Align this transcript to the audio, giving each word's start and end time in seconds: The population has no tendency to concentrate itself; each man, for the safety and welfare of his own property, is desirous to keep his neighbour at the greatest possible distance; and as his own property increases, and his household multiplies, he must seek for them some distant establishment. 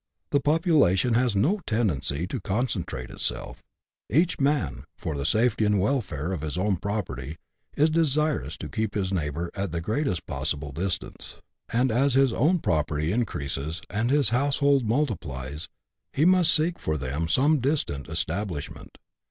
The 0.31 0.39
population 0.39 1.13
has 1.13 1.35
no 1.35 1.59
tendency 1.67 2.25
to 2.25 2.39
concentrate 2.39 3.11
itself; 3.11 3.61
each 4.09 4.39
man, 4.39 4.85
for 4.97 5.15
the 5.15 5.27
safety 5.27 5.63
and 5.63 5.79
welfare 5.79 6.31
of 6.31 6.41
his 6.41 6.57
own 6.57 6.77
property, 6.77 7.37
is 7.77 7.91
desirous 7.91 8.57
to 8.57 8.67
keep 8.67 8.95
his 8.95 9.13
neighbour 9.13 9.51
at 9.53 9.71
the 9.73 9.79
greatest 9.79 10.25
possible 10.25 10.71
distance; 10.71 11.35
and 11.69 11.91
as 11.91 12.15
his 12.15 12.33
own 12.33 12.57
property 12.57 13.11
increases, 13.11 13.83
and 13.91 14.09
his 14.09 14.29
household 14.29 14.87
multiplies, 14.87 15.69
he 16.11 16.25
must 16.25 16.51
seek 16.51 16.79
for 16.79 16.97
them 16.97 17.27
some 17.27 17.59
distant 17.59 18.09
establishment. 18.09 18.97